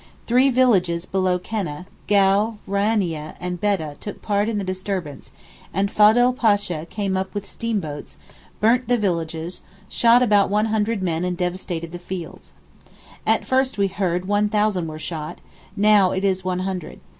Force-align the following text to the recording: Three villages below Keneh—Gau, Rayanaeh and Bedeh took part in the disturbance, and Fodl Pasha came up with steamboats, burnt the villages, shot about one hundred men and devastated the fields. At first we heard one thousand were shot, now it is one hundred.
Three 0.25 0.49
villages 0.49 1.05
below 1.05 1.37
Keneh—Gau, 1.37 2.57
Rayanaeh 2.67 3.35
and 3.39 3.61
Bedeh 3.61 3.99
took 3.99 4.19
part 4.23 4.49
in 4.49 4.57
the 4.57 4.63
disturbance, 4.63 5.31
and 5.75 5.91
Fodl 5.91 6.33
Pasha 6.35 6.87
came 6.89 7.15
up 7.15 7.31
with 7.35 7.45
steamboats, 7.45 8.17
burnt 8.59 8.87
the 8.87 8.97
villages, 8.97 9.61
shot 9.89 10.23
about 10.23 10.49
one 10.49 10.65
hundred 10.73 11.03
men 11.03 11.23
and 11.23 11.37
devastated 11.37 11.91
the 11.91 11.99
fields. 11.99 12.51
At 13.27 13.45
first 13.45 13.77
we 13.77 13.89
heard 13.89 14.27
one 14.27 14.49
thousand 14.49 14.87
were 14.87 14.97
shot, 14.97 15.37
now 15.77 16.09
it 16.09 16.25
is 16.25 16.43
one 16.43 16.61
hundred. 16.61 16.99